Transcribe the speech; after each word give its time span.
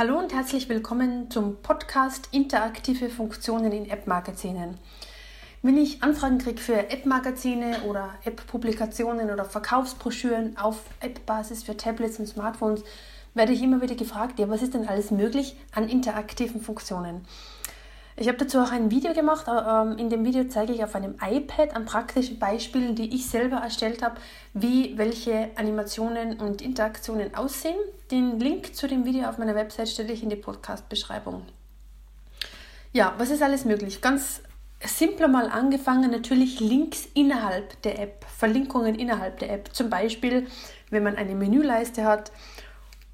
Hallo 0.00 0.18
und 0.18 0.32
herzlich 0.32 0.66
willkommen 0.70 1.30
zum 1.30 1.60
Podcast 1.60 2.30
Interaktive 2.32 3.10
Funktionen 3.10 3.70
in 3.70 3.84
App-Magazinen. 3.84 4.78
Wenn 5.60 5.76
ich 5.76 6.02
Anfragen 6.02 6.38
kriege 6.38 6.58
für 6.58 6.88
App-Magazine 6.88 7.82
oder 7.82 8.14
App-Publikationen 8.24 9.30
oder 9.30 9.44
Verkaufsbroschüren 9.44 10.56
auf 10.56 10.84
App-Basis 11.00 11.64
für 11.64 11.76
Tablets 11.76 12.18
und 12.18 12.28
Smartphones, 12.28 12.82
werde 13.34 13.52
ich 13.52 13.62
immer 13.62 13.82
wieder 13.82 13.94
gefragt, 13.94 14.38
ja, 14.38 14.48
was 14.48 14.62
ist 14.62 14.72
denn 14.72 14.88
alles 14.88 15.10
möglich 15.10 15.54
an 15.74 15.86
interaktiven 15.86 16.62
Funktionen? 16.62 17.26
Ich 18.20 18.28
habe 18.28 18.36
dazu 18.36 18.58
auch 18.58 18.70
ein 18.70 18.90
Video 18.90 19.14
gemacht. 19.14 19.46
Ähm, 19.48 19.96
in 19.96 20.10
dem 20.10 20.26
Video 20.26 20.44
zeige 20.44 20.74
ich 20.74 20.84
auf 20.84 20.94
einem 20.94 21.14
iPad 21.26 21.74
an 21.74 21.86
praktischen 21.86 22.38
Beispielen, 22.38 22.94
die 22.94 23.14
ich 23.14 23.26
selber 23.26 23.56
erstellt 23.56 24.02
habe, 24.02 24.20
wie 24.52 24.98
welche 24.98 25.48
Animationen 25.56 26.38
und 26.38 26.60
Interaktionen 26.60 27.34
aussehen. 27.34 27.78
Den 28.10 28.38
Link 28.38 28.76
zu 28.76 28.86
dem 28.86 29.06
Video 29.06 29.26
auf 29.26 29.38
meiner 29.38 29.54
Website 29.54 29.88
stelle 29.88 30.12
ich 30.12 30.22
in 30.22 30.28
die 30.28 30.36
Podcast-Beschreibung. 30.36 31.46
Ja, 32.92 33.14
was 33.16 33.30
ist 33.30 33.42
alles 33.42 33.64
möglich? 33.64 34.02
Ganz 34.02 34.42
simpler 34.84 35.28
mal 35.28 35.48
angefangen, 35.48 36.10
natürlich 36.10 36.60
Links 36.60 37.08
innerhalb 37.14 37.80
der 37.80 38.00
App, 38.00 38.26
Verlinkungen 38.36 38.96
innerhalb 38.96 39.38
der 39.38 39.50
App. 39.50 39.70
Zum 39.74 39.88
Beispiel, 39.88 40.46
wenn 40.90 41.04
man 41.04 41.16
eine 41.16 41.34
Menüleiste 41.34 42.04
hat 42.04 42.32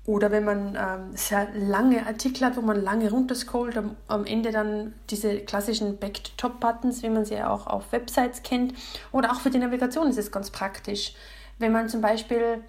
oder 0.07 0.31
wenn 0.31 0.45
man 0.45 0.77
ähm, 0.77 1.17
sehr 1.17 1.49
lange 1.55 2.07
Artikel 2.07 2.47
hat, 2.47 2.57
wo 2.57 2.61
man 2.61 2.81
lange 2.81 3.11
runterscrollt, 3.11 3.77
am, 3.77 3.97
am 4.07 4.25
Ende 4.25 4.53
dann 4.53 4.95
diese 5.11 5.41
klassischen 5.41 5.99
Back-to-Top-Buttons, 5.99 7.03
wie 7.03 7.11
man 7.11 7.25
sie 7.25 7.43
auch 7.43 7.67
auf 7.67 7.91
Websites 7.91 8.45
kennt. 8.45 8.75
Oder 9.11 9.33
auch 9.33 9.41
für 9.41 9.51
die 9.51 9.59
Navigation 9.59 10.09
ist 10.09 10.19
es 10.19 10.31
ganz 10.31 10.51
praktisch. 10.51 11.15
Wenn 11.59 11.73
man 11.73 11.89
zum 11.89 12.01
Beispiel 12.01 12.63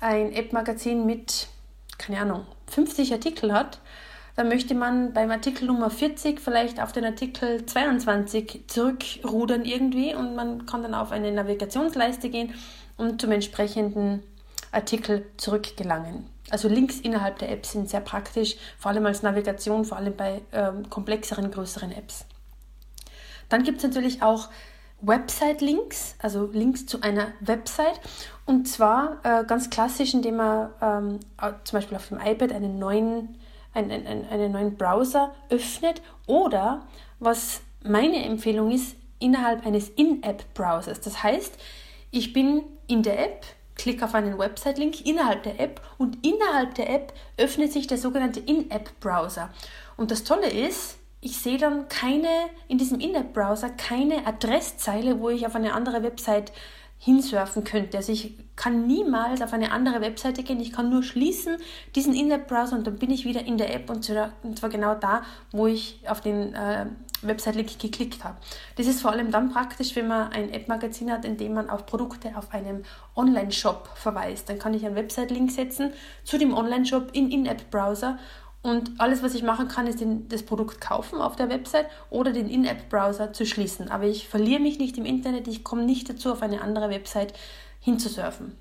ein 0.00 0.32
App-Magazin 0.32 1.06
mit, 1.06 1.48
keine 1.96 2.20
Ahnung, 2.20 2.46
50 2.66 3.12
Artikeln 3.12 3.52
hat, 3.54 3.80
dann 4.36 4.48
möchte 4.48 4.74
man 4.74 5.14
beim 5.14 5.30
Artikel 5.30 5.66
Nummer 5.66 5.88
40 5.88 6.40
vielleicht 6.40 6.82
auf 6.82 6.92
den 6.92 7.04
Artikel 7.04 7.64
22 7.64 8.64
zurückrudern 8.66 9.64
irgendwie 9.64 10.14
und 10.14 10.34
man 10.34 10.66
kann 10.66 10.82
dann 10.82 10.94
auf 10.94 11.12
eine 11.12 11.32
Navigationsleiste 11.32 12.28
gehen 12.28 12.52
und 12.96 13.20
zum 13.20 13.30
entsprechenden 13.30 14.22
Artikel 14.72 15.24
zurückgelangen. 15.36 16.33
Also 16.50 16.68
Links 16.68 17.00
innerhalb 17.00 17.38
der 17.38 17.50
App 17.50 17.64
sind 17.64 17.88
sehr 17.88 18.00
praktisch, 18.00 18.56
vor 18.78 18.90
allem 18.90 19.06
als 19.06 19.22
Navigation, 19.22 19.84
vor 19.84 19.96
allem 19.96 20.14
bei 20.16 20.42
ähm, 20.52 20.88
komplexeren, 20.90 21.50
größeren 21.50 21.90
Apps. 21.92 22.26
Dann 23.48 23.62
gibt 23.62 23.78
es 23.78 23.84
natürlich 23.84 24.22
auch 24.22 24.48
Website-Links, 25.00 26.16
also 26.18 26.46
Links 26.52 26.86
zu 26.86 27.00
einer 27.02 27.28
Website. 27.40 28.00
Und 28.46 28.68
zwar 28.68 29.18
äh, 29.22 29.44
ganz 29.44 29.70
klassisch, 29.70 30.14
indem 30.14 30.36
man 30.36 30.70
ähm, 30.80 31.20
zum 31.64 31.78
Beispiel 31.78 31.96
auf 31.96 32.08
dem 32.08 32.18
iPad 32.18 32.52
einen 32.52 32.78
neuen, 32.78 33.36
einen, 33.72 33.90
einen, 33.90 34.26
einen 34.28 34.52
neuen 34.52 34.76
Browser 34.76 35.34
öffnet 35.50 36.02
oder 36.26 36.86
was 37.18 37.60
meine 37.82 38.24
Empfehlung 38.24 38.70
ist, 38.70 38.96
innerhalb 39.18 39.64
eines 39.66 39.88
In-App-Browsers. 39.90 41.00
Das 41.00 41.22
heißt, 41.22 41.54
ich 42.10 42.32
bin 42.32 42.64
in 42.86 43.02
der 43.02 43.24
App, 43.24 43.44
klicke 43.76 44.04
auf 44.04 44.14
einen 44.14 44.38
Website-Link 44.38 45.06
innerhalb 45.06 45.42
der 45.42 45.60
App 45.60 45.80
und 45.98 46.24
innerhalb 46.26 46.74
der 46.74 46.90
App 46.90 47.12
öffnet 47.36 47.72
sich 47.72 47.86
der 47.86 47.98
sogenannte 47.98 48.40
In-App-Browser. 48.40 49.50
Und 49.96 50.10
das 50.10 50.24
Tolle 50.24 50.48
ist, 50.48 50.96
ich 51.20 51.38
sehe 51.38 51.58
dann 51.58 51.88
keine, 51.88 52.28
in 52.68 52.78
diesem 52.78 53.00
In-App-Browser 53.00 53.70
keine 53.70 54.26
Adresszeile, 54.26 55.20
wo 55.20 55.30
ich 55.30 55.46
auf 55.46 55.54
eine 55.54 55.72
andere 55.72 56.02
Website 56.02 56.52
hinsurfen 57.04 57.64
könnte. 57.64 57.98
Also 57.98 58.12
ich 58.12 58.32
kann 58.56 58.86
niemals 58.86 59.42
auf 59.42 59.52
eine 59.52 59.72
andere 59.72 60.00
Webseite 60.00 60.42
gehen, 60.42 60.58
ich 60.58 60.72
kann 60.72 60.88
nur 60.88 61.02
schließen 61.02 61.58
diesen 61.94 62.14
In-App-Browser 62.14 62.76
und 62.76 62.86
dann 62.86 62.96
bin 62.96 63.10
ich 63.10 63.26
wieder 63.26 63.44
in 63.44 63.58
der 63.58 63.74
App 63.74 63.90
und 63.90 64.04
zwar 64.04 64.70
genau 64.70 64.94
da, 64.94 65.22
wo 65.52 65.66
ich 65.66 66.00
auf 66.08 66.22
den 66.22 66.54
äh, 66.54 66.86
Website-Link 67.20 67.78
geklickt 67.78 68.24
habe. 68.24 68.36
Das 68.76 68.86
ist 68.86 69.02
vor 69.02 69.10
allem 69.10 69.30
dann 69.30 69.52
praktisch, 69.52 69.94
wenn 69.96 70.08
man 70.08 70.32
ein 70.32 70.50
App-Magazin 70.50 71.12
hat, 71.12 71.26
in 71.26 71.36
dem 71.36 71.52
man 71.52 71.68
auf 71.68 71.84
Produkte 71.84 72.36
auf 72.36 72.54
einem 72.54 72.84
Online-Shop 73.16 73.90
verweist. 73.96 74.48
Dann 74.48 74.58
kann 74.58 74.72
ich 74.72 74.86
einen 74.86 74.96
Website-Link 74.96 75.50
setzen 75.50 75.92
zu 76.22 76.38
dem 76.38 76.54
Online-Shop 76.54 77.10
in 77.12 77.30
In-App-Browser 77.30 78.18
und 78.64 78.98
alles, 78.98 79.22
was 79.22 79.34
ich 79.34 79.42
machen 79.42 79.68
kann, 79.68 79.86
ist 79.86 80.00
den, 80.00 80.26
das 80.30 80.42
Produkt 80.42 80.80
kaufen 80.80 81.20
auf 81.20 81.36
der 81.36 81.50
Website 81.50 81.86
oder 82.08 82.32
den 82.32 82.48
In-App-Browser 82.48 83.34
zu 83.34 83.44
schließen. 83.44 83.90
Aber 83.90 84.04
ich 84.04 84.26
verliere 84.26 84.58
mich 84.58 84.78
nicht 84.78 84.96
im 84.96 85.04
Internet, 85.04 85.46
ich 85.48 85.64
komme 85.64 85.84
nicht 85.84 86.08
dazu, 86.08 86.32
auf 86.32 86.40
eine 86.40 86.62
andere 86.62 86.88
Website 86.88 87.34
hinzusurfen. 87.80 88.56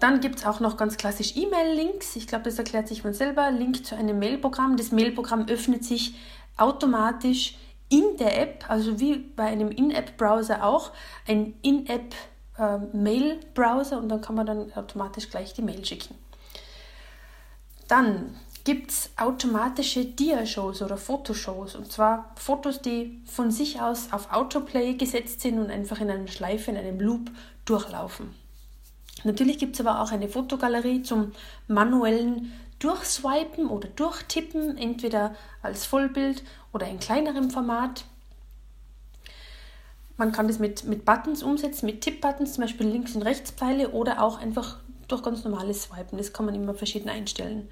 Dann 0.00 0.18
gibt 0.18 0.40
es 0.40 0.44
auch 0.44 0.58
noch 0.58 0.76
ganz 0.76 0.96
klassisch 0.96 1.36
E-Mail-Links. 1.36 2.16
Ich 2.16 2.26
glaube, 2.26 2.46
das 2.46 2.58
erklärt 2.58 2.88
sich 2.88 3.02
von 3.02 3.14
selber. 3.14 3.48
Link 3.52 3.86
zu 3.86 3.94
einem 3.94 4.18
Mail-Programm. 4.18 4.76
Das 4.76 4.90
Mail-Programm 4.90 5.46
öffnet 5.48 5.84
sich 5.84 6.16
automatisch 6.56 7.56
in 7.88 8.16
der 8.18 8.42
App, 8.42 8.64
also 8.66 8.98
wie 8.98 9.18
bei 9.18 9.44
einem 9.44 9.70
In-App-Browser 9.70 10.64
auch, 10.64 10.90
ein 11.28 11.54
In-App-Mail-Browser 11.62 13.98
ähm, 13.98 14.02
und 14.02 14.08
dann 14.08 14.20
kann 14.20 14.34
man 14.34 14.46
dann 14.46 14.72
automatisch 14.72 15.30
gleich 15.30 15.54
die 15.54 15.62
Mail 15.62 15.84
schicken. 15.84 16.16
Dann 17.88 18.36
gibt 18.68 18.90
es 18.90 19.10
automatische 19.16 20.04
Dia-Shows 20.04 20.82
oder 20.82 20.98
Fotoshows. 20.98 21.74
Und 21.74 21.90
zwar 21.90 22.34
Fotos, 22.36 22.82
die 22.82 23.18
von 23.24 23.50
sich 23.50 23.80
aus 23.80 24.12
auf 24.12 24.30
Autoplay 24.30 24.92
gesetzt 24.92 25.40
sind 25.40 25.58
und 25.58 25.70
einfach 25.70 26.02
in 26.02 26.10
einer 26.10 26.28
Schleife, 26.28 26.70
in 26.70 26.76
einem 26.76 27.00
Loop 27.00 27.30
durchlaufen. 27.64 28.34
Natürlich 29.24 29.56
gibt 29.56 29.76
es 29.76 29.80
aber 29.80 30.02
auch 30.02 30.12
eine 30.12 30.28
Fotogalerie 30.28 31.00
zum 31.00 31.32
manuellen 31.66 32.52
Durchswipen 32.78 33.68
oder 33.68 33.88
Durchtippen, 33.88 34.76
entweder 34.76 35.34
als 35.62 35.86
Vollbild 35.86 36.44
oder 36.74 36.86
in 36.88 37.00
kleinerem 37.00 37.48
Format. 37.48 38.04
Man 40.18 40.30
kann 40.30 40.46
das 40.46 40.58
mit, 40.58 40.84
mit 40.84 41.06
Buttons 41.06 41.42
umsetzen, 41.42 41.86
mit 41.86 42.02
Tipp-Buttons, 42.02 42.52
zum 42.52 42.64
Beispiel 42.64 42.86
Links- 42.86 43.16
und 43.16 43.22
Rechtspfeile 43.22 43.92
oder 43.92 44.22
auch 44.22 44.38
einfach 44.38 44.76
durch 45.08 45.22
ganz 45.22 45.42
normales 45.42 45.84
Swipen. 45.84 46.18
Das 46.18 46.34
kann 46.34 46.44
man 46.44 46.54
immer 46.54 46.74
verschieden 46.74 47.08
einstellen. 47.08 47.70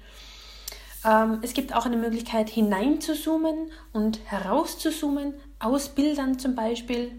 Ähm, 1.07 1.39
es 1.41 1.53
gibt 1.53 1.73
auch 1.73 1.85
eine 1.85 1.97
Möglichkeit 1.97 2.49
hinein 2.49 2.99
zu 2.99 3.15
zoomen 3.15 3.71
und 3.93 4.19
heraus 4.25 4.77
zu 4.77 4.91
zoomen, 4.91 5.33
aus 5.57 5.89
Bildern 5.89 6.37
zum 6.37 6.53
Beispiel. 6.53 7.13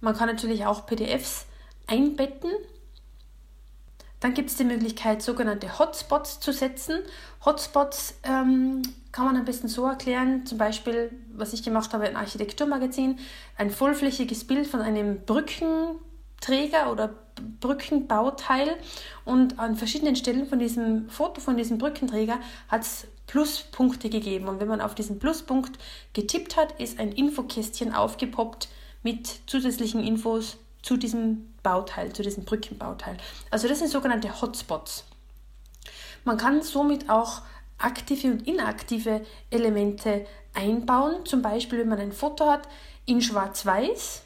Man 0.00 0.16
kann 0.16 0.28
natürlich 0.28 0.64
auch 0.64 0.86
PDFs 0.86 1.46
einbetten. 1.86 2.50
Dann 4.20 4.34
gibt 4.34 4.50
es 4.50 4.56
die 4.56 4.64
Möglichkeit, 4.64 5.20
sogenannte 5.20 5.80
Hotspots 5.80 6.38
zu 6.38 6.52
setzen. 6.52 7.00
Hotspots 7.44 8.14
ähm, 8.22 8.82
kann 9.10 9.26
man 9.26 9.36
am 9.36 9.44
besten 9.44 9.66
so 9.66 9.84
erklären, 9.84 10.46
zum 10.46 10.58
Beispiel, 10.58 11.10
was 11.34 11.52
ich 11.52 11.64
gemacht 11.64 11.92
habe, 11.92 12.04
ein 12.04 12.14
Architekturmagazin, 12.14 13.18
ein 13.56 13.70
vollflächiges 13.70 14.46
Bild 14.46 14.68
von 14.68 14.80
einem 14.80 15.26
Brückenträger 16.42 16.90
oder 16.90 17.14
Brückenbauteil 17.60 18.76
und 19.24 19.58
an 19.58 19.76
verschiedenen 19.76 20.16
Stellen 20.16 20.46
von 20.46 20.58
diesem 20.58 21.08
Foto 21.08 21.40
von 21.40 21.56
diesem 21.56 21.78
Brückenträger 21.78 22.38
hat 22.68 22.82
es 22.82 23.06
Pluspunkte 23.26 24.10
gegeben. 24.10 24.48
Und 24.48 24.60
wenn 24.60 24.68
man 24.68 24.80
auf 24.80 24.94
diesen 24.94 25.18
Pluspunkt 25.18 25.78
getippt 26.12 26.56
hat, 26.56 26.78
ist 26.80 26.98
ein 26.98 27.12
Infokästchen 27.12 27.94
aufgepoppt 27.94 28.68
mit 29.02 29.40
zusätzlichen 29.46 30.02
Infos 30.04 30.58
zu 30.82 30.96
diesem 30.96 31.54
Bauteil, 31.62 32.12
zu 32.12 32.22
diesem 32.22 32.44
Brückenbauteil. 32.44 33.16
Also 33.50 33.68
das 33.68 33.78
sind 33.78 33.90
sogenannte 33.90 34.40
Hotspots. 34.40 35.04
Man 36.24 36.36
kann 36.36 36.62
somit 36.62 37.08
auch 37.08 37.42
aktive 37.78 38.28
und 38.28 38.46
inaktive 38.46 39.24
Elemente 39.50 40.26
einbauen. 40.54 41.24
Zum 41.24 41.40
Beispiel, 41.40 41.78
wenn 41.78 41.88
man 41.88 42.00
ein 42.00 42.12
Foto 42.12 42.46
hat 42.46 42.68
in 43.06 43.22
Schwarz-Weiß 43.22 44.22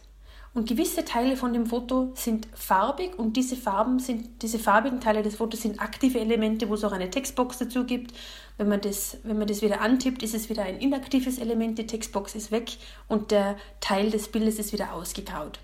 und 0.57 0.67
gewisse 0.67 1.05
Teile 1.05 1.37
von 1.37 1.53
dem 1.53 1.67
Foto 1.67 2.13
sind 2.15 2.49
farbig 2.55 3.19
und 3.19 3.37
diese 3.37 3.57
Farben 3.57 3.99
sind, 3.99 4.41
diese 4.41 4.59
farbigen 4.59 5.03
Teile 5.03 5.23
des 5.23 5.37
Fotos 5.37 5.61
sind 5.61 5.83
aktive 5.83 6.19
Elemente, 6.19 6.71
wo 6.71 6.75
es 6.75 6.83
auch 6.83 6.93
eine 6.93 7.11
Textbox 7.11 7.59
dazu 7.59 7.85
gibt. 7.85 8.17
Wenn 8.57 8.69
man 8.69 8.81
das, 8.81 9.19
wenn 9.23 9.37
man 9.37 9.47
das 9.47 9.61
wieder 9.61 9.83
antippt, 9.83 10.23
ist 10.23 10.35
es 10.35 10.49
wieder 10.49 10.63
ein 10.63 10.81
inaktives 10.81 11.37
Element, 11.37 11.79
die 11.79 11.87
Textbox 11.87 12.35
ist 12.35 12.53
weg 12.53 12.79
und 13.07 13.33
der 13.33 13.59
Teil 13.81 14.11
des 14.11 14.29
Bildes 14.29 14.59
ist 14.59 14.73
wieder 14.73 14.95
ausgegraut. 14.95 15.59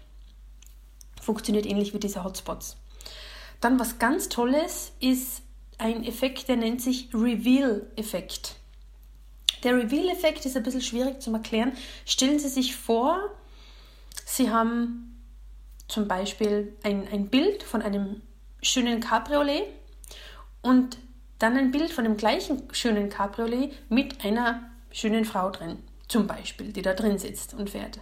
Funktioniert 1.22 1.64
ähnlich 1.64 1.94
wie 1.94 1.98
diese 1.98 2.22
Hotspots. 2.22 2.76
Dann 3.62 3.80
was 3.80 3.98
ganz 3.98 4.28
Tolles 4.28 4.92
ist 5.00 5.40
ein 5.78 6.04
Effekt, 6.04 6.48
der 6.48 6.56
nennt 6.56 6.82
sich 6.82 7.08
Reveal-Effekt. 7.14 8.56
Der 9.62 9.74
Reveal-Effekt 9.74 10.44
ist 10.44 10.54
ein 10.54 10.62
bisschen 10.62 10.82
schwierig 10.82 11.22
zu 11.22 11.32
erklären. 11.32 11.72
Stellen 12.04 12.38
Sie 12.38 12.48
sich 12.50 12.76
vor, 12.76 13.30
Sie 14.34 14.48
haben 14.48 15.22
zum 15.88 16.08
Beispiel 16.08 16.74
ein, 16.82 17.06
ein 17.12 17.28
Bild 17.28 17.62
von 17.62 17.82
einem 17.82 18.22
schönen 18.62 19.00
Cabriolet 19.00 19.64
und 20.62 20.96
dann 21.38 21.58
ein 21.58 21.70
Bild 21.70 21.92
von 21.92 22.04
dem 22.04 22.16
gleichen 22.16 22.62
schönen 22.72 23.10
Cabriolet 23.10 23.72
mit 23.90 24.24
einer 24.24 24.62
schönen 24.90 25.26
Frau 25.26 25.50
drin, 25.50 25.82
zum 26.08 26.26
Beispiel, 26.26 26.72
die 26.72 26.80
da 26.80 26.94
drin 26.94 27.18
sitzt 27.18 27.52
und 27.52 27.68
fährt. 27.68 28.00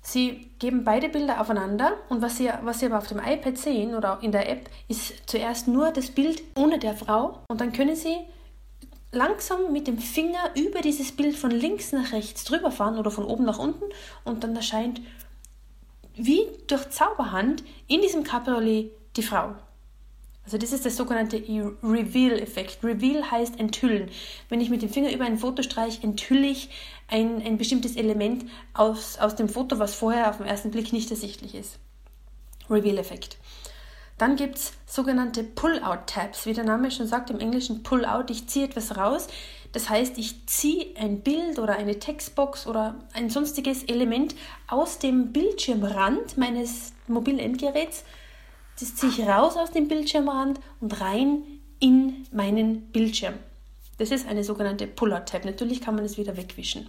Sie 0.00 0.50
geben 0.60 0.84
beide 0.84 1.10
Bilder 1.10 1.38
aufeinander 1.38 1.92
und 2.08 2.22
was 2.22 2.38
Sie, 2.38 2.48
was 2.62 2.80
Sie 2.80 2.86
aber 2.86 2.96
auf 2.96 3.08
dem 3.08 3.18
iPad 3.18 3.58
sehen 3.58 3.94
oder 3.94 4.20
in 4.22 4.32
der 4.32 4.48
App, 4.48 4.70
ist 4.88 5.28
zuerst 5.28 5.68
nur 5.68 5.90
das 5.90 6.10
Bild 6.10 6.42
ohne 6.54 6.78
der 6.78 6.96
Frau 6.96 7.40
und 7.48 7.60
dann 7.60 7.74
können 7.74 7.96
Sie 7.96 8.16
langsam 9.16 9.72
mit 9.72 9.86
dem 9.86 9.98
Finger 9.98 10.50
über 10.54 10.80
dieses 10.80 11.12
Bild 11.12 11.36
von 11.36 11.50
links 11.50 11.92
nach 11.92 12.12
rechts 12.12 12.44
drüber 12.44 12.70
fahren 12.70 12.98
oder 12.98 13.10
von 13.10 13.24
oben 13.24 13.44
nach 13.44 13.58
unten 13.58 13.84
und 14.24 14.44
dann 14.44 14.54
erscheint 14.54 15.00
wie 16.14 16.46
durch 16.66 16.90
Zauberhand 16.90 17.64
in 17.88 18.00
diesem 18.00 18.24
Cabriolet 18.24 18.90
die 19.16 19.22
Frau. 19.22 19.54
Also 20.44 20.58
das 20.58 20.72
ist 20.72 20.84
der 20.84 20.92
sogenannte 20.92 21.42
Reveal-Effekt. 21.82 22.84
Reveal 22.84 23.28
heißt 23.30 23.58
enthüllen. 23.58 24.10
Wenn 24.48 24.60
ich 24.60 24.70
mit 24.70 24.80
dem 24.80 24.88
Finger 24.88 25.12
über 25.12 25.24
ein 25.24 25.38
Foto 25.38 25.62
streiche, 25.62 26.04
enthülle 26.04 26.46
ich 26.46 26.70
ein, 27.08 27.42
ein 27.42 27.58
bestimmtes 27.58 27.96
Element 27.96 28.44
aus, 28.72 29.18
aus 29.18 29.34
dem 29.34 29.48
Foto, 29.48 29.80
was 29.80 29.94
vorher 29.94 30.30
auf 30.30 30.36
den 30.36 30.46
ersten 30.46 30.70
Blick 30.70 30.92
nicht 30.92 31.10
ersichtlich 31.10 31.56
ist. 31.56 31.78
Reveal-Effekt. 32.70 33.38
Dann 34.18 34.36
gibt 34.36 34.56
es 34.56 34.72
sogenannte 34.86 35.44
Pull-out-Tabs, 35.44 36.46
wie 36.46 36.54
der 36.54 36.64
Name 36.64 36.90
schon 36.90 37.06
sagt, 37.06 37.30
im 37.30 37.38
Englischen 37.38 37.82
Pull-out, 37.82 38.30
ich 38.30 38.48
ziehe 38.48 38.64
etwas 38.64 38.96
raus. 38.96 39.26
Das 39.72 39.90
heißt, 39.90 40.16
ich 40.16 40.46
ziehe 40.46 40.96
ein 40.96 41.20
Bild 41.20 41.58
oder 41.58 41.76
eine 41.76 41.98
Textbox 41.98 42.66
oder 42.66 42.94
ein 43.12 43.28
sonstiges 43.28 43.84
Element 43.84 44.34
aus 44.68 44.98
dem 44.98 45.32
Bildschirmrand 45.32 46.38
meines 46.38 46.94
mobilen 47.08 47.38
Endgeräts. 47.38 48.04
Das 48.80 48.94
ziehe 48.94 49.12
ich 49.12 49.20
raus 49.26 49.56
aus 49.56 49.70
dem 49.70 49.88
Bildschirmrand 49.88 50.60
und 50.80 51.00
rein 51.00 51.42
in 51.78 52.26
meinen 52.32 52.90
Bildschirm. 52.92 53.34
Das 53.98 54.10
ist 54.10 54.26
eine 54.26 54.44
sogenannte 54.44 54.86
Pull-out-Tab. 54.86 55.44
Natürlich 55.44 55.82
kann 55.82 55.94
man 55.94 56.04
es 56.04 56.16
wieder 56.16 56.38
wegwischen. 56.38 56.88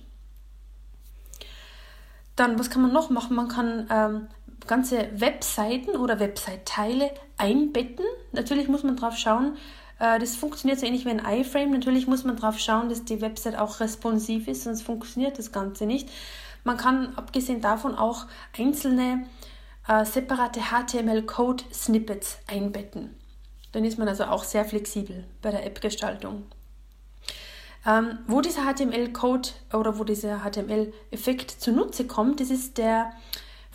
Dann, 2.37 2.59
was 2.59 2.69
kann 2.69 2.83
man 2.83 2.93
noch 2.93 3.09
machen? 3.09 3.35
Man 3.35 3.47
kann 3.47 3.87
ähm, 3.89 4.27
ganze 4.67 5.09
Webseiten 5.13 5.91
oder 5.91 6.19
Website-Teile 6.19 7.11
einbetten. 7.37 8.05
Natürlich 8.31 8.67
muss 8.67 8.83
man 8.83 8.95
darauf 8.95 9.17
schauen, 9.17 9.57
äh, 9.99 10.19
das 10.19 10.35
funktioniert 10.35 10.79
so 10.79 10.85
ähnlich 10.85 11.05
wie 11.05 11.09
ein 11.09 11.25
iFrame. 11.25 11.71
Natürlich 11.71 12.07
muss 12.07 12.23
man 12.23 12.35
darauf 12.37 12.59
schauen, 12.59 12.89
dass 12.89 13.05
die 13.05 13.21
Website 13.21 13.57
auch 13.57 13.79
responsiv 13.79 14.47
ist, 14.47 14.63
sonst 14.63 14.83
funktioniert 14.83 15.37
das 15.39 15.51
Ganze 15.51 15.85
nicht. 15.85 16.09
Man 16.63 16.77
kann 16.77 17.15
abgesehen 17.15 17.61
davon 17.61 17.95
auch 17.95 18.25
einzelne 18.57 19.25
äh, 19.87 20.05
separate 20.05 20.59
HTML-Code-Snippets 20.59 22.39
einbetten. 22.47 23.15
Dann 23.71 23.85
ist 23.85 23.97
man 23.97 24.07
also 24.07 24.25
auch 24.25 24.43
sehr 24.43 24.65
flexibel 24.65 25.23
bei 25.41 25.51
der 25.51 25.65
App-Gestaltung. 25.65 26.43
Ähm, 27.85 28.19
wo 28.27 28.41
dieser 28.41 28.63
HTML-Code 28.63 29.49
oder 29.71 29.97
wo 29.97 30.03
dieser 30.03 30.39
HTML-Effekt 30.39 31.51
zunutze 31.51 32.05
kommt, 32.05 32.41
das 32.41 32.49
ist 32.49 32.77
der 32.77 33.13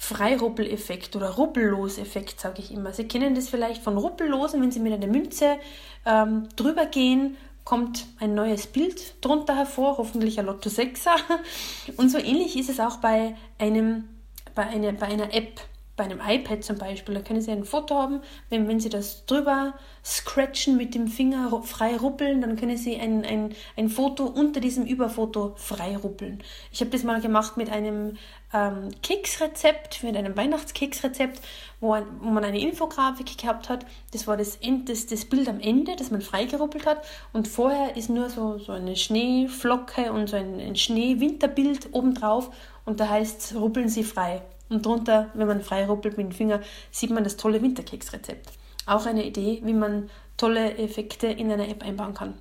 Freiruppeleffekt 0.02 1.14
oder 1.14 1.30
Ruppellos-Effekt, 1.30 2.40
sage 2.40 2.60
ich 2.60 2.72
immer. 2.72 2.92
Sie 2.92 3.06
kennen 3.06 3.36
das 3.36 3.48
vielleicht 3.48 3.84
von 3.84 3.96
Ruppellosen, 3.96 4.60
wenn 4.60 4.72
Sie 4.72 4.80
mit 4.80 4.92
einer 4.92 5.06
Münze 5.06 5.58
ähm, 6.04 6.48
drüber 6.56 6.86
gehen, 6.86 7.36
kommt 7.62 8.06
ein 8.18 8.34
neues 8.34 8.66
Bild 8.66 9.24
drunter 9.24 9.54
hervor, 9.54 9.98
hoffentlich 9.98 10.40
ein 10.40 10.46
Lotto 10.46 10.70
6er. 10.70 11.14
Und 11.96 12.10
so 12.10 12.18
ähnlich 12.18 12.58
ist 12.58 12.68
es 12.68 12.80
auch 12.80 12.96
bei, 12.96 13.36
einem, 13.60 14.08
bei, 14.56 14.66
eine, 14.66 14.92
bei 14.92 15.06
einer 15.06 15.32
App 15.32 15.60
bei 15.94 16.04
einem 16.04 16.20
iPad 16.26 16.64
zum 16.64 16.78
Beispiel, 16.78 17.14
da 17.14 17.20
können 17.20 17.42
Sie 17.42 17.50
ein 17.50 17.64
Foto 17.64 17.96
haben, 17.96 18.22
wenn, 18.48 18.66
wenn 18.66 18.80
Sie 18.80 18.88
das 18.88 19.26
drüber 19.26 19.74
scratchen 20.02 20.76
mit 20.76 20.94
dem 20.94 21.06
Finger 21.06 21.62
frei 21.64 21.96
ruppeln, 21.96 22.40
dann 22.40 22.56
können 22.56 22.78
Sie 22.78 22.98
ein, 22.98 23.24
ein, 23.24 23.54
ein 23.76 23.88
Foto 23.90 24.24
unter 24.24 24.60
diesem 24.60 24.86
Überfoto 24.86 25.52
frei 25.56 25.96
ruppeln. 25.96 26.42
Ich 26.72 26.80
habe 26.80 26.90
das 26.90 27.04
mal 27.04 27.20
gemacht 27.20 27.58
mit 27.58 27.70
einem 27.70 28.16
ähm, 28.54 28.88
Keksrezept, 29.02 30.02
mit 30.02 30.16
einem 30.16 30.34
Weihnachtskeksrezept, 30.34 31.42
wo, 31.80 31.92
ein, 31.92 32.06
wo 32.20 32.30
man 32.30 32.44
eine 32.44 32.60
Infografik 32.60 33.36
gehabt 33.36 33.68
hat. 33.68 33.84
Das 34.12 34.26
war 34.26 34.38
das, 34.38 34.56
End, 34.56 34.88
das, 34.88 35.06
das 35.06 35.26
Bild 35.26 35.46
am 35.48 35.60
Ende, 35.60 35.96
das 35.96 36.10
man 36.10 36.22
freigeruppelt 36.22 36.86
hat. 36.86 37.04
Und 37.34 37.48
vorher 37.48 37.96
ist 37.96 38.08
nur 38.08 38.30
so, 38.30 38.56
so 38.58 38.72
eine 38.72 38.96
Schneeflocke 38.96 40.10
und 40.10 40.28
so 40.30 40.36
ein, 40.36 40.58
ein 40.58 40.76
Schneewinterbild 40.76 41.90
obendrauf. 41.92 42.50
Und 42.86 42.98
da 42.98 43.10
heißt 43.10 43.40
es, 43.40 43.54
ruppeln 43.54 43.88
Sie 43.88 44.04
frei. 44.04 44.42
Und 44.72 44.86
drunter, 44.86 45.28
wenn 45.34 45.46
man 45.46 45.60
frei 45.60 45.84
ruppelt 45.84 46.16
mit 46.16 46.28
dem 46.28 46.32
Finger, 46.32 46.60
sieht 46.90 47.10
man 47.10 47.24
das 47.24 47.36
tolle 47.36 47.60
Winterkeksrezept. 47.60 48.48
Auch 48.86 49.04
eine 49.04 49.26
Idee, 49.26 49.60
wie 49.64 49.74
man 49.74 50.08
tolle 50.38 50.78
Effekte 50.78 51.26
in 51.26 51.52
einer 51.52 51.68
App 51.68 51.84
einbauen 51.84 52.14
kann. 52.14 52.38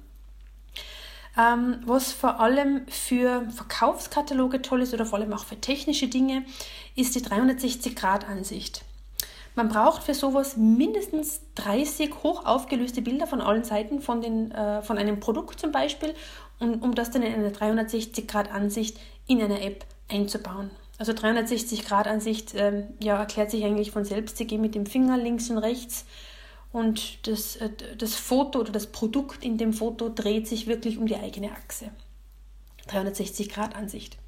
Ähm, 1.38 1.81
was 1.86 2.13
vor 2.13 2.39
allem 2.39 2.88
für 2.88 3.50
Verkaufskataloge 3.51 4.62
toll 4.62 4.81
ist 4.81 4.94
oder 4.94 5.06
vor 5.06 5.19
allem 5.19 5.33
auch 5.33 5.44
für 5.44 5.60
technische 5.60 6.07
Dinge, 6.07 6.45
ist 6.95 7.16
die 7.16 7.19
360-Grad-Ansicht. 7.22 8.86
Man 9.56 9.68
braucht 9.68 10.04
für 10.04 10.13
sowas 10.13 10.56
mindestens 10.56 11.42
30 11.56 12.24
hoch 12.24 12.45
aufgelöste 12.45 13.01
Bilder 13.01 13.28
von 13.28 13.42
allen 13.42 13.66
Seiten 13.66 14.01
von, 14.01 14.22
den, 14.22 14.51
äh, 14.51 14.81
von 14.83 14.98
einem 14.98 15.19
Produkt 15.19 15.60
zum 15.60 15.74
Beispiel, 15.74 16.16
um, 16.62 16.81
um 16.81 16.95
das 16.95 17.12
dann 17.12 17.24
in 17.24 17.33
eine 17.33 17.51
360-Grad-Ansicht 17.51 18.98
in 19.28 19.42
einer 19.42 19.62
App 19.62 19.83
einzubauen. 20.10 20.72
Also 21.01 21.13
360-Grad-Ansicht 21.13 22.53
ähm, 22.53 22.89
ja, 23.01 23.18
erklärt 23.18 23.50
sich 23.50 23.65
eigentlich 23.65 23.89
von 23.89 24.06
selbst. 24.06 24.38
Sie 24.38 24.45
gehen 24.45 24.62
mit 24.62 24.75
dem 24.75 24.86
Finger 24.86 25.18
links 25.18 25.50
und 25.50 25.57
rechts 25.57 26.06
und 26.71 27.27
das, 27.27 27.56
äh, 27.56 27.71
das 27.98 28.13
Foto 28.13 28.59
oder 28.59 28.71
das 28.71 28.86
Produkt 28.86 29.44
in 29.44 29.57
dem 29.57 29.74
Foto 29.74 30.09
dreht 30.09 30.48
sich 30.48 30.68
wirklich 30.68 31.00
um 31.00 31.07
die 31.07 31.15
eigene 31.15 31.53
Achse. 31.53 31.89
360-Grad-Ansicht. 32.88 34.19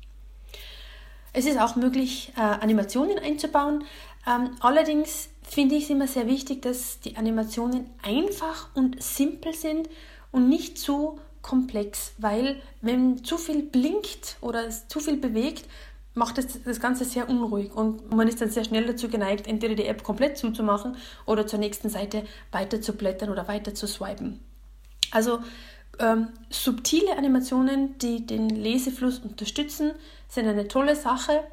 Es 1.32 1.46
ist 1.46 1.60
auch 1.60 1.76
möglich, 1.76 2.34
äh, 2.38 2.42
Animationen 2.42 3.20
einzubauen. 3.20 3.84
Ähm, 4.26 4.56
allerdings 4.60 5.30
finde 5.44 5.76
ich 5.76 5.84
es 5.84 5.90
immer 5.92 6.08
sehr 6.08 6.26
wichtig, 6.26 6.64
dass 6.64 7.00
die 7.02 7.18
Animationen 7.18 7.88
einfach 8.02 8.70
und 8.74 9.00
simpel 9.00 9.54
sind 9.54 9.92
und 10.32 10.50
nicht 10.50 10.80
zu 10.80 11.20
komplex, 11.44 12.14
weil 12.18 12.60
wenn 12.82 13.24
zu 13.24 13.38
viel 13.38 13.62
blinkt 13.62 14.38
oder 14.42 14.72
zu 14.72 15.00
viel 15.00 15.18
bewegt, 15.18 15.68
macht 16.16 16.38
das, 16.38 16.62
das 16.64 16.80
Ganze 16.80 17.06
sehr 17.06 17.30
unruhig 17.30 17.74
und 17.74 18.14
man 18.14 18.28
ist 18.28 18.42
dann 18.42 18.50
sehr 18.50 18.64
schnell 18.64 18.86
dazu 18.86 19.10
geneigt, 19.10 19.48
entweder 19.48 19.76
die 19.76 19.86
App 19.86 20.04
komplett 20.04 20.38
zuzumachen 20.38 20.96
oder 21.26 21.48
zur 21.48 21.60
nächsten 21.60 21.90
Seite 21.90 22.24
weiter 22.52 22.82
zu 22.82 22.94
blättern 22.94 23.30
oder 23.30 23.48
weiter 23.48 23.74
zu 23.74 23.88
swipen. 23.88 24.40
Also 25.12 25.40
ähm, 26.00 26.30
subtile 26.50 27.18
Animationen, 27.18 27.98
die 27.98 28.26
den 28.26 28.50
Lesefluss 28.50 29.20
unterstützen, 29.20 29.92
sind 30.28 30.48
eine 30.48 30.68
tolle 30.68 30.96
Sache, 30.96 31.44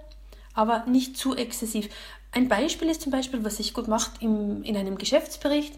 aber 0.54 0.84
nicht 0.86 1.16
zu 1.16 1.36
exzessiv. 1.36 1.88
Ein 2.32 2.48
Beispiel 2.48 2.88
ist 2.88 3.02
zum 3.02 3.12
Beispiel, 3.12 3.44
was 3.44 3.56
sich 3.56 3.74
gut 3.74 3.88
macht 3.88 4.22
im, 4.22 4.62
in 4.62 4.76
einem 4.76 4.98
Geschäftsbericht, 4.98 5.74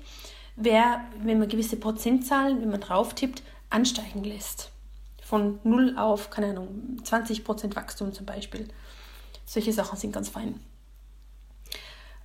wäre, 0.57 1.01
wenn 1.23 1.39
man 1.39 1.49
gewisse 1.49 1.77
Prozentzahlen, 1.77 2.61
wenn 2.61 2.71
man 2.71 2.81
drauf 2.81 3.15
tippt, 3.15 3.43
ansteigen 3.71 4.23
lässt 4.23 4.73
von 5.33 5.61
0 5.65 5.97
auf, 5.97 6.29
keine 6.29 6.49
Ahnung, 6.49 6.99
20% 7.05 7.75
Wachstum 7.75 8.13
zum 8.13 8.27
Beispiel. 8.27 8.69
Solche 9.47 9.73
Sachen 9.73 9.97
sind 9.99 10.13
ganz 10.13 10.29
fein. 10.29 10.61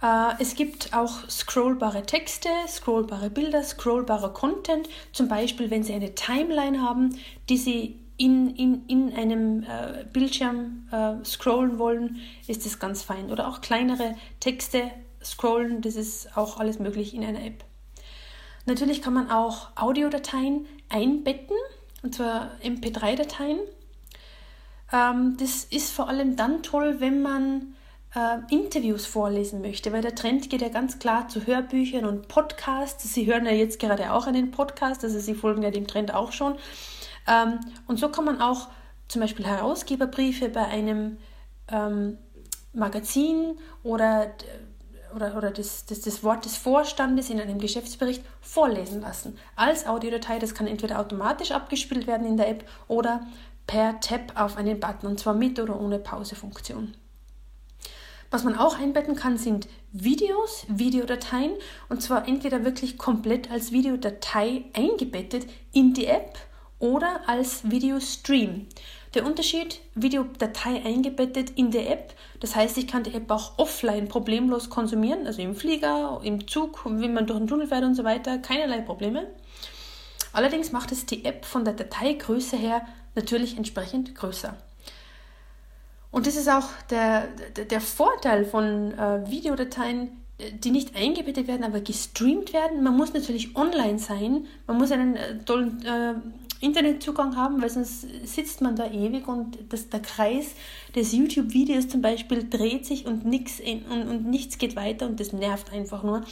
Äh, 0.01 0.33
es 0.39 0.55
gibt 0.55 0.93
auch 0.93 1.29
scrollbare 1.29 2.03
Texte, 2.03 2.49
scrollbare 2.67 3.29
Bilder, 3.29 3.63
scrollbarer 3.63 4.33
Content. 4.33 4.89
Zum 5.13 5.29
Beispiel, 5.29 5.71
wenn 5.71 5.83
Sie 5.83 5.93
eine 5.93 6.15
Timeline 6.15 6.81
haben, 6.81 7.17
die 7.47 7.55
Sie 7.55 7.97
in, 8.17 8.53
in, 8.57 8.85
in 8.87 9.13
einem 9.13 9.63
äh, 9.63 10.03
Bildschirm 10.11 10.89
äh, 10.91 11.23
scrollen 11.23 11.79
wollen, 11.79 12.17
ist 12.45 12.65
das 12.65 12.77
ganz 12.77 13.03
fein. 13.03 13.31
Oder 13.31 13.47
auch 13.47 13.61
kleinere 13.61 14.15
Texte 14.41 14.91
scrollen, 15.23 15.79
das 15.81 15.95
ist 15.95 16.35
auch 16.35 16.59
alles 16.59 16.77
möglich 16.77 17.13
in 17.13 17.23
einer 17.23 17.41
App. 17.45 17.63
Natürlich 18.65 19.01
kann 19.01 19.13
man 19.13 19.31
auch 19.31 19.69
Audiodateien 19.77 20.65
einbetten 20.89 21.55
und 22.03 22.15
zwar 22.15 22.51
MP3-Dateien. 22.63 23.59
Ähm, 24.91 25.37
das 25.39 25.65
ist 25.65 25.91
vor 25.91 26.07
allem 26.07 26.35
dann 26.35 26.63
toll, 26.63 26.97
wenn 26.99 27.21
man 27.21 27.75
äh, 28.15 28.37
Interviews 28.53 29.05
vorlesen 29.05 29.61
möchte, 29.61 29.91
weil 29.91 30.01
der 30.01 30.15
Trend 30.15 30.49
geht 30.49 30.61
ja 30.61 30.69
ganz 30.69 30.99
klar 30.99 31.27
zu 31.27 31.45
Hörbüchern 31.45 32.05
und 32.05 32.27
Podcasts. 32.27 33.13
Sie 33.13 33.25
hören 33.25 33.45
ja 33.45 33.51
jetzt 33.51 33.79
gerade 33.79 34.13
auch 34.13 34.27
einen 34.27 34.51
Podcast, 34.51 35.03
also 35.03 35.19
Sie 35.19 35.35
folgen 35.35 35.63
ja 35.63 35.71
dem 35.71 35.87
Trend 35.87 36.13
auch 36.13 36.31
schon. 36.31 36.55
Ähm, 37.27 37.59
und 37.87 37.99
so 37.99 38.09
kann 38.09 38.25
man 38.25 38.41
auch 38.41 38.69
zum 39.07 39.21
Beispiel 39.21 39.45
Herausgeberbriefe 39.45 40.49
bei 40.49 40.65
einem 40.65 41.17
ähm, 41.69 42.17
Magazin 42.73 43.57
oder 43.83 44.27
oder, 45.15 45.35
oder 45.37 45.51
das, 45.51 45.85
das, 45.85 46.01
das 46.01 46.23
Wort 46.23 46.45
des 46.45 46.57
Vorstandes 46.57 47.29
in 47.29 47.39
einem 47.39 47.59
Geschäftsbericht 47.59 48.23
vorlesen 48.41 49.01
lassen. 49.01 49.37
Als 49.55 49.87
Audiodatei, 49.87 50.39
das 50.39 50.53
kann 50.53 50.67
entweder 50.67 50.99
automatisch 50.99 51.51
abgespielt 51.51 52.07
werden 52.07 52.27
in 52.27 52.37
der 52.37 52.49
App 52.49 52.67
oder 52.87 53.21
per 53.65 53.99
Tap 53.99 54.33
auf 54.35 54.57
einen 54.57 54.79
Button 54.79 55.07
und 55.07 55.19
zwar 55.19 55.33
mit 55.33 55.59
oder 55.59 55.79
ohne 55.79 55.99
Pausefunktion. 55.99 56.95
Was 58.29 58.43
man 58.43 58.57
auch 58.57 58.77
einbetten 58.77 59.15
kann, 59.15 59.37
sind 59.37 59.67
Videos, 59.91 60.65
Videodateien 60.67 61.51
und 61.87 62.01
zwar 62.01 62.27
entweder 62.27 62.65
wirklich 62.65 62.97
komplett 62.97 63.49
als 63.49 63.71
Videodatei 63.71 64.65
eingebettet 64.73 65.47
in 65.71 65.93
die 65.93 66.07
App 66.07 66.37
oder 66.79 67.21
als 67.27 67.69
Videostream. 67.69 68.67
Der 69.13 69.25
Unterschied, 69.25 69.79
Videodatei 69.95 70.83
eingebettet 70.83 71.51
in 71.51 71.71
der 71.71 71.89
App, 71.89 72.13
das 72.39 72.55
heißt, 72.55 72.77
ich 72.77 72.87
kann 72.87 73.03
die 73.03 73.13
App 73.13 73.31
auch 73.31 73.57
offline 73.57 74.07
problemlos 74.07 74.69
konsumieren, 74.69 75.25
also 75.25 75.41
im 75.41 75.55
Flieger, 75.55 76.19
im 76.23 76.47
Zug, 76.47 76.81
wenn 76.85 77.13
man 77.13 77.25
durch 77.25 77.39
den 77.39 77.47
Tunnel 77.47 77.67
fährt 77.67 77.83
und 77.83 77.95
so 77.95 78.03
weiter, 78.03 78.37
keinerlei 78.37 78.81
Probleme. 78.81 79.27
Allerdings 80.33 80.71
macht 80.71 80.91
es 80.91 81.05
die 81.05 81.25
App 81.25 81.45
von 81.45 81.65
der 81.65 81.73
Dateigröße 81.73 82.57
her 82.57 82.85
natürlich 83.15 83.57
entsprechend 83.57 84.13
größer. 84.13 84.55
Und 86.11 86.27
das 86.27 86.35
ist 86.35 86.49
auch 86.49 86.69
der, 86.89 87.27
der, 87.27 87.81
Vorteil 87.81 88.45
von 88.45 88.93
äh, 88.97 89.29
Videodateien, 89.29 90.11
die 90.63 90.71
nicht 90.71 90.95
eingebettet 90.95 91.47
werden, 91.47 91.63
aber 91.63 91.81
gestreamt 91.81 92.53
werden. 92.53 92.83
Man 92.83 92.95
muss 92.95 93.13
natürlich 93.13 93.55
online 93.55 93.99
sein, 93.99 94.45
man 94.67 94.77
muss 94.77 94.91
einen 94.91 95.15
äh, 95.15 95.37
tollen 95.39 95.83
äh, 95.85 96.13
Internetzugang 96.59 97.35
haben, 97.35 97.61
weil 97.61 97.69
sonst 97.69 98.07
sitzt 98.25 98.61
man 98.61 98.75
da 98.75 98.89
ewig 98.89 99.27
und 99.27 99.57
das, 99.69 99.89
der 99.89 100.01
Kreis 100.01 100.55
des 100.95 101.13
YouTube-Videos 101.13 101.87
zum 101.87 102.01
Beispiel 102.01 102.47
dreht 102.49 102.85
sich 102.85 103.05
und, 103.05 103.25
nix 103.25 103.59
in, 103.59 103.83
und, 103.83 104.07
und 104.07 104.25
nichts 104.25 104.57
geht 104.57 104.75
weiter 104.75 105.05
und 105.07 105.19
das 105.19 105.33
nervt 105.33 105.71
einfach 105.71 106.03
nur. 106.03 106.23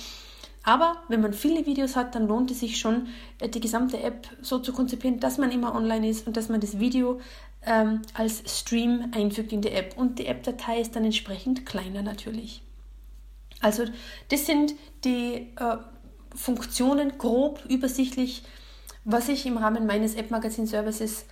Aber 0.64 0.98
wenn 1.10 1.22
man 1.22 1.34
viele 1.34 1.66
Videos 1.68 1.96
hat, 1.96 2.16
dann 2.16 2.28
lohnt 2.28 2.50
es 2.50 2.60
sich 2.60 2.80
schon, 2.80 3.08
äh, 3.40 3.48
die 3.48 3.60
gesamte 3.60 4.02
App 4.02 4.28
so 4.42 4.58
zu 4.60 4.74
konzipieren, 4.74 5.20
dass 5.20 5.38
man 5.38 5.52
immer 5.52 5.76
online 5.76 6.10
ist 6.10 6.26
und 6.26 6.36
dass 6.38 6.50
man 6.50 6.60
das 6.60 6.80
Video 6.80 7.22
ähm, 7.64 8.02
als 8.16 8.44
Stream 8.48 9.12
einfügt 9.16 9.54
in 9.54 9.62
die 9.62 9.70
App. 9.70 9.96
Und 9.96 10.18
die 10.18 10.26
App-Datei 10.26 10.82
ist 10.82 10.96
dann 10.96 11.06
entsprechend 11.06 11.68
kleiner 11.68 12.02
natürlich. 12.02 12.64
Also 13.62 13.86
das 14.30 14.48
sind 14.48 14.74
die 15.04 15.52
äh, 15.56 15.78
Funktionen 16.36 17.18
grob 17.20 17.64
übersichtlich 17.70 18.44
was 19.06 19.30
ich 19.30 19.46
im 19.46 19.58
Rahmen 19.58 19.86
meines 19.86 20.16
App 20.16 20.32
Magazin 20.32 20.68
Services 20.68 21.26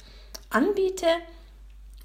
anbiete 0.49 1.07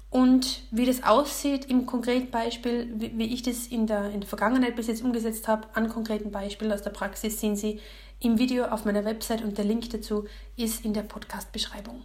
und 0.09 0.63
wie 0.71 0.85
das 0.85 1.03
aussieht 1.03 1.65
im 1.65 1.85
konkreten 1.85 2.31
Beispiel, 2.31 2.91
wie, 2.95 3.17
wie 3.17 3.33
ich 3.33 3.43
das 3.43 3.67
in 3.67 3.85
der, 3.85 4.09
in 4.09 4.21
der 4.21 4.27
Vergangenheit 4.27 4.75
bis 4.75 4.87
jetzt 4.87 5.03
umgesetzt 5.03 5.47
habe, 5.47 5.67
an 5.73 5.87
konkreten 5.87 6.31
Beispielen 6.31 6.71
aus 6.71 6.81
der 6.81 6.89
Praxis, 6.89 7.39
sehen 7.39 7.55
Sie 7.55 7.79
im 8.19 8.39
Video 8.39 8.65
auf 8.65 8.85
meiner 8.85 9.05
Website 9.05 9.43
und 9.43 9.57
der 9.57 9.65
Link 9.65 9.89
dazu 9.91 10.25
ist 10.57 10.83
in 10.83 10.93
der 10.93 11.03
Podcast-Beschreibung. 11.03 12.01